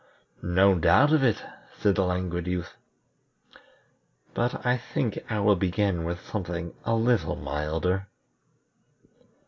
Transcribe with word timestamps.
"No 0.41 0.73
doubt 0.79 1.13
of 1.13 1.21
it," 1.23 1.43
said 1.77 1.93
the 1.93 2.03
Languid 2.03 2.47
Youth; 2.47 2.73
"but 4.33 4.65
I 4.65 4.75
think 4.75 5.19
I 5.29 5.39
will 5.41 5.55
begin 5.55 6.05
with 6.05 6.27
something 6.27 6.73
a 6.83 6.95
little 6.95 7.35
milder." 7.35 8.07